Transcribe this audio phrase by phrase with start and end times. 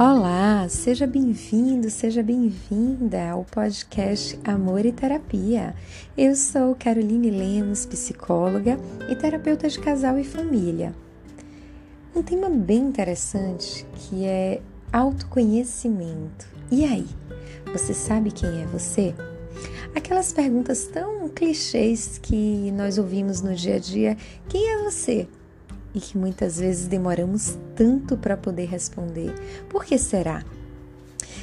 [0.00, 5.74] Olá, seja bem-vindo, seja bem-vinda ao podcast Amor e Terapia.
[6.16, 8.78] Eu sou Caroline Lemos, psicóloga
[9.10, 10.94] e terapeuta de casal e família.
[12.14, 16.46] Um tema bem interessante que é autoconhecimento.
[16.70, 17.08] E aí,
[17.72, 19.12] você sabe quem é você?
[19.96, 24.16] Aquelas perguntas tão clichês que nós ouvimos no dia a dia:
[24.48, 25.26] quem é você?
[25.98, 29.34] E que muitas vezes demoramos tanto para poder responder.
[29.68, 30.44] Por que será?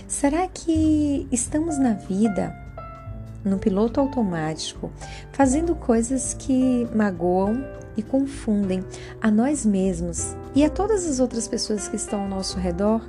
[0.08, 2.56] Será que estamos na vida,
[3.44, 4.90] no piloto automático,
[5.34, 7.66] fazendo coisas que magoam
[7.98, 8.82] e confundem
[9.22, 13.02] a nós mesmos e a todas as outras pessoas que estão ao nosso redor?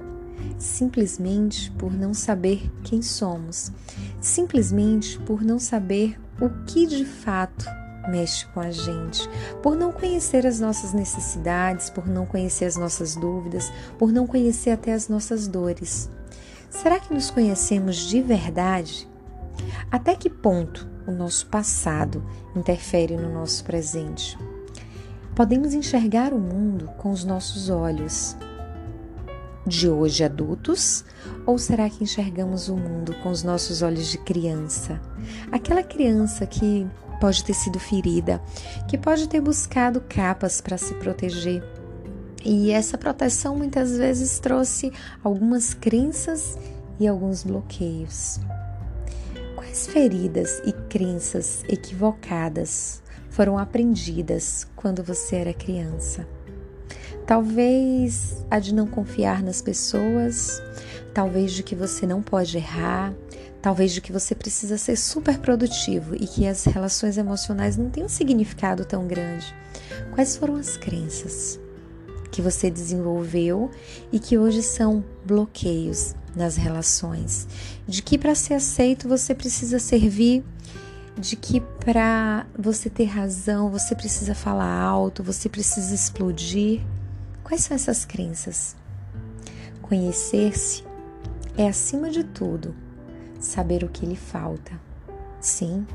[0.58, 3.70] Simplesmente por não saber quem somos,
[4.20, 7.66] simplesmente por não saber o que de fato
[8.08, 9.28] mexe com a gente,
[9.62, 14.70] por não conhecer as nossas necessidades, por não conhecer as nossas dúvidas, por não conhecer
[14.70, 16.10] até as nossas dores.
[16.70, 19.08] Será que nos conhecemos de verdade?
[19.90, 24.38] Até que ponto o nosso passado interfere no nosso presente?
[25.34, 28.36] Podemos enxergar o mundo com os nossos olhos
[29.66, 31.04] de hoje adultos?
[31.44, 35.00] Ou será que enxergamos o mundo com os nossos olhos de criança?
[35.50, 36.86] Aquela criança que
[37.16, 38.42] pode ter sido ferida,
[38.88, 41.62] que pode ter buscado capas para se proteger.
[42.44, 46.56] E essa proteção muitas vezes trouxe algumas crenças
[47.00, 48.38] e alguns bloqueios.
[49.54, 56.26] Quais feridas e crenças equivocadas foram aprendidas quando você era criança?
[57.26, 60.62] Talvez a de não confiar nas pessoas,
[61.12, 63.12] talvez de que você não pode errar,
[63.60, 68.04] talvez de que você precisa ser super produtivo e que as relações emocionais não têm
[68.04, 69.52] um significado tão grande.
[70.14, 71.58] Quais foram as crenças
[72.30, 73.70] que você desenvolveu
[74.12, 77.48] e que hoje são bloqueios nas relações?
[77.88, 80.44] De que para ser aceito você precisa servir
[81.18, 86.82] de que para você ter razão, você precisa falar alto, você precisa explodir.
[87.46, 88.74] Quais são essas crenças?
[89.80, 90.82] Conhecer-se
[91.56, 92.74] é, acima de tudo,
[93.38, 94.72] saber o que lhe falta.
[95.40, 95.86] Sim,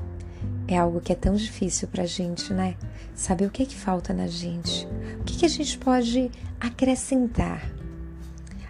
[0.66, 2.78] é algo que é tão difícil para a gente, né?
[3.13, 4.88] Saber o que é que falta na gente,
[5.19, 7.69] o que, que a gente pode acrescentar.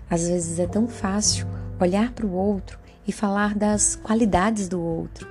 [0.10, 1.46] Às vezes é tão fácil
[1.80, 5.28] olhar para o outro e falar das qualidades do outro,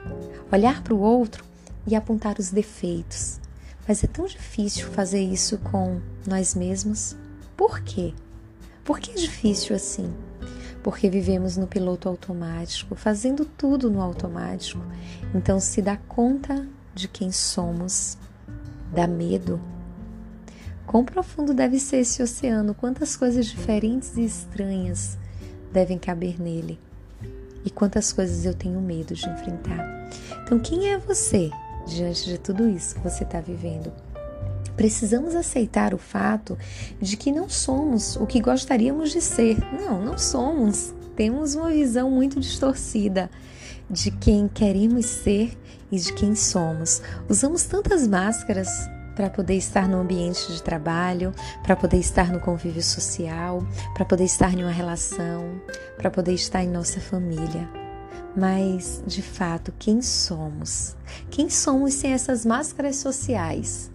[0.52, 1.44] olhar para o outro
[1.84, 3.40] e apontar os defeitos.
[3.88, 7.16] Mas é tão difícil fazer isso com nós mesmos.
[7.60, 8.15] Por quê?
[8.82, 10.10] Por que é difícil assim?
[10.82, 14.82] porque vivemos no piloto automático, fazendo tudo no automático.
[15.34, 18.16] Então, se dá conta de quem somos,
[18.91, 19.60] dá medo.
[20.87, 22.72] Quão profundo deve ser esse oceano?
[22.72, 25.19] Quantas coisas diferentes e estranhas
[25.71, 26.81] devem caber nele?
[27.62, 30.09] E quantas coisas eu tenho medo de enfrentar?
[30.44, 31.50] Então, quem é você
[31.87, 33.92] diante de tudo isso que você está vivendo?
[34.80, 36.56] Precisamos aceitar o fato
[36.98, 39.58] de que não somos o que gostaríamos de ser.
[39.78, 40.94] Não, não somos.
[41.14, 43.30] Temos uma visão muito distorcida
[43.91, 45.54] de quem queremos ser
[45.92, 47.02] e de quem somos.
[47.28, 48.70] Usamos tantas máscaras
[49.14, 53.62] para poder estar no ambiente de trabalho, para poder estar no convívio social,
[53.92, 55.60] para poder estar em uma relação,
[55.98, 57.68] para poder estar em nossa família.
[58.34, 60.97] Mas, de fato, quem somos?
[61.28, 63.91] Quem somos sem essas máscaras sociais?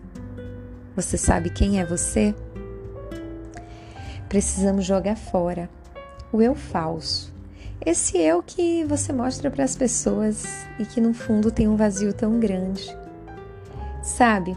[0.95, 2.33] Você sabe quem é você?
[4.29, 5.69] Precisamos jogar fora
[6.31, 7.33] o eu falso.
[7.85, 10.45] Esse eu que você mostra para as pessoas
[10.79, 12.97] e que no fundo tem um vazio tão grande.
[14.01, 14.55] Sabe,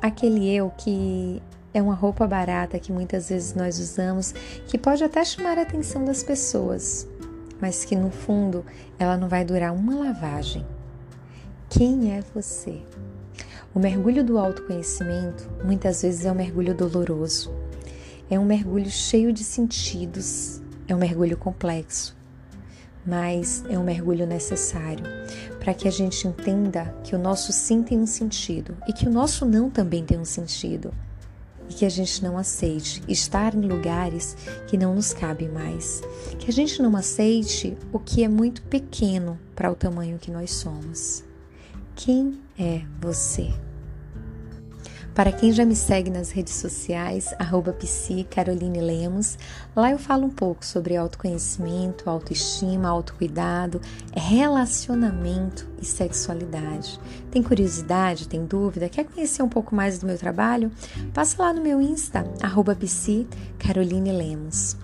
[0.00, 1.42] aquele eu que
[1.74, 4.32] é uma roupa barata que muitas vezes nós usamos,
[4.66, 7.08] que pode até chamar a atenção das pessoas,
[7.60, 8.64] mas que no fundo
[8.98, 10.64] ela não vai durar uma lavagem.
[11.68, 12.82] Quem é você?
[13.74, 17.50] O mergulho do autoconhecimento muitas vezes é um mergulho doloroso,
[18.30, 22.14] é um mergulho cheio de sentidos, é um mergulho complexo,
[23.06, 25.06] mas é um mergulho necessário
[25.58, 29.10] para que a gente entenda que o nosso sim tem um sentido e que o
[29.10, 30.92] nosso não também tem um sentido.
[31.70, 34.36] E que a gente não aceite estar em lugares
[34.66, 36.02] que não nos cabem mais,
[36.38, 40.50] que a gente não aceite o que é muito pequeno para o tamanho que nós
[40.50, 41.24] somos.
[41.94, 43.52] Quem é você?
[45.14, 47.76] Para quem já me segue nas redes sociais, arroba
[48.30, 49.36] Caroline Lemos,
[49.76, 53.78] lá eu falo um pouco sobre autoconhecimento, autoestima, autocuidado,
[54.16, 56.98] relacionamento e sexualidade.
[57.30, 60.72] Tem curiosidade, tem dúvida, quer conhecer um pouco mais do meu trabalho?
[61.12, 62.74] Passa lá no meu Insta, arroba
[63.58, 64.78] Caroline Lemos.